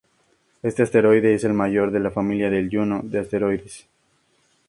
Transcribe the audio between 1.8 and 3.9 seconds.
de la familia de Juno de asteroides.